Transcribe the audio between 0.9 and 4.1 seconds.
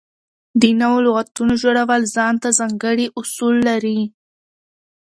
لغاتونو جوړول ځان ته ځانګړي اصول لري.